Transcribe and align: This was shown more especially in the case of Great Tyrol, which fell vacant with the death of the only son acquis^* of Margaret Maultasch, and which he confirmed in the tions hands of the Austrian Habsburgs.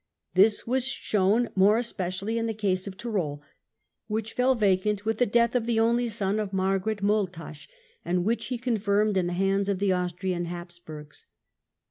This 0.33 0.65
was 0.65 0.87
shown 0.87 1.49
more 1.55 1.77
especially 1.77 2.39
in 2.39 2.47
the 2.47 2.55
case 2.55 2.87
of 2.87 2.93
Great 2.97 3.01
Tyrol, 3.11 3.43
which 4.07 4.33
fell 4.33 4.55
vacant 4.55 5.05
with 5.05 5.19
the 5.19 5.27
death 5.27 5.53
of 5.53 5.67
the 5.67 5.79
only 5.79 6.09
son 6.09 6.37
acquis^* 6.37 6.41
of 6.41 6.53
Margaret 6.53 7.03
Maultasch, 7.03 7.67
and 8.03 8.25
which 8.25 8.45
he 8.45 8.57
confirmed 8.57 9.15
in 9.15 9.27
the 9.27 9.33
tions 9.33 9.41
hands 9.43 9.69
of 9.69 9.77
the 9.77 9.91
Austrian 9.93 10.45
Habsburgs. 10.45 11.27